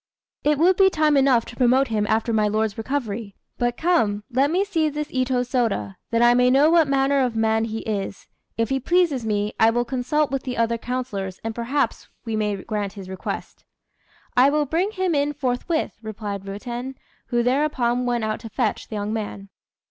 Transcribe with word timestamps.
"It 0.43 0.57
would 0.57 0.77
be 0.77 0.89
time 0.89 1.15
enough 1.15 1.45
to 1.45 1.55
promote 1.55 1.89
him 1.89 2.07
after 2.09 2.33
my 2.33 2.47
lord's 2.47 2.75
recovery. 2.75 3.35
But 3.59 3.77
come, 3.77 4.23
let 4.31 4.49
me 4.49 4.65
see 4.65 4.89
this 4.89 5.09
Itô 5.11 5.45
Sôda, 5.45 5.95
that 6.09 6.23
I 6.23 6.33
may 6.33 6.49
know 6.49 6.71
what 6.71 6.87
manner 6.87 7.19
of 7.19 7.35
man 7.35 7.65
he 7.65 7.81
is: 7.81 8.25
if 8.57 8.69
he 8.69 8.79
pleases 8.79 9.27
me, 9.27 9.53
I 9.59 9.69
will 9.69 9.85
consult 9.85 10.31
with 10.31 10.41
the 10.41 10.57
other 10.57 10.79
councillors, 10.79 11.39
and 11.43 11.53
perhaps 11.53 12.09
we 12.25 12.35
may 12.35 12.55
grant 12.63 12.93
his 12.93 13.09
request." 13.09 13.63
"I 14.35 14.49
will 14.49 14.65
bring 14.65 14.89
him 14.89 15.13
in 15.13 15.33
forthwith," 15.33 15.99
replied 16.01 16.45
Ruiten, 16.47 16.95
who 17.27 17.43
thereupon 17.43 18.07
went 18.07 18.23
out 18.23 18.39
to 18.39 18.49
fetch 18.49 18.87
the 18.87 18.95
young 18.95 19.13
man. 19.13 19.49